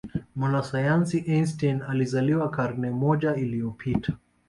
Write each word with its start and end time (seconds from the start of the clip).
mwanasayansi 0.35 1.17
einstein 1.27 1.81
alizaliwa 1.81 2.49
karne 2.51 2.89
moja 2.91 3.35
iliyopita 3.35 4.13